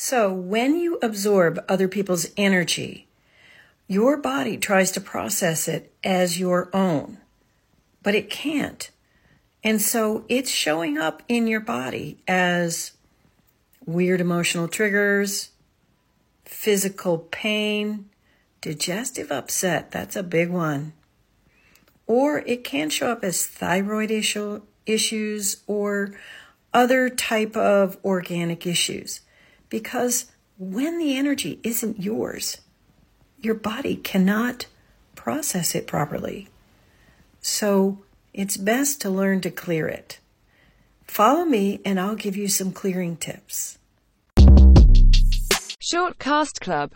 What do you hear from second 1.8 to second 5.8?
people's energy, your body tries to process